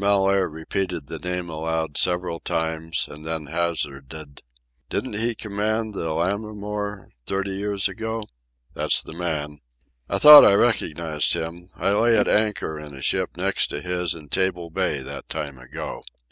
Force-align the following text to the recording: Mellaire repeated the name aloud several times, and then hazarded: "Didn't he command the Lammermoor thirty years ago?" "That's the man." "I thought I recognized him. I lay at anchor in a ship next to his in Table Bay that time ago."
Mellaire 0.00 0.48
repeated 0.48 1.08
the 1.08 1.18
name 1.18 1.50
aloud 1.50 1.98
several 1.98 2.38
times, 2.38 3.08
and 3.10 3.24
then 3.24 3.46
hazarded: 3.46 4.42
"Didn't 4.88 5.14
he 5.18 5.34
command 5.34 5.92
the 5.92 6.12
Lammermoor 6.14 7.08
thirty 7.26 7.56
years 7.56 7.88
ago?" 7.88 8.28
"That's 8.74 9.02
the 9.02 9.12
man." 9.12 9.58
"I 10.08 10.18
thought 10.18 10.44
I 10.44 10.54
recognized 10.54 11.34
him. 11.34 11.70
I 11.74 11.90
lay 11.90 12.16
at 12.16 12.28
anchor 12.28 12.78
in 12.78 12.94
a 12.94 13.02
ship 13.02 13.36
next 13.36 13.66
to 13.70 13.80
his 13.82 14.14
in 14.14 14.28
Table 14.28 14.70
Bay 14.70 15.00
that 15.02 15.28
time 15.28 15.58
ago." 15.58 16.04